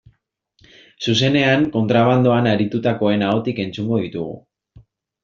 [1.11, 4.39] Zuzenean, kontrabandoan aritutakoen ahotik entzungo ditugu.